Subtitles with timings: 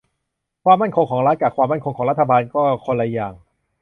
[0.63, 3.33] ความมั่นคงของรัฐ กะ ความมั่นคงของรัฐบาล ก็คนละอย่าง